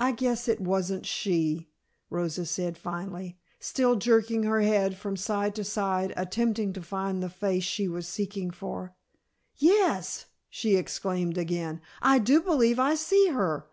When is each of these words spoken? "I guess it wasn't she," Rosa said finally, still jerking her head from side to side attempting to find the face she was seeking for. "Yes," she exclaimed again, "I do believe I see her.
"I 0.00 0.10
guess 0.10 0.48
it 0.48 0.60
wasn't 0.60 1.06
she," 1.06 1.70
Rosa 2.10 2.44
said 2.44 2.76
finally, 2.76 3.38
still 3.60 3.94
jerking 3.94 4.42
her 4.42 4.62
head 4.62 4.96
from 4.96 5.16
side 5.16 5.54
to 5.54 5.62
side 5.62 6.12
attempting 6.16 6.72
to 6.72 6.82
find 6.82 7.22
the 7.22 7.28
face 7.30 7.62
she 7.62 7.86
was 7.86 8.08
seeking 8.08 8.50
for. 8.50 8.96
"Yes," 9.54 10.26
she 10.50 10.74
exclaimed 10.74 11.38
again, 11.38 11.80
"I 12.02 12.18
do 12.18 12.42
believe 12.42 12.80
I 12.80 12.96
see 12.96 13.28
her. 13.28 13.68